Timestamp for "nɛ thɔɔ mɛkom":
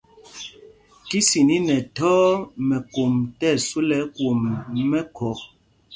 1.67-3.13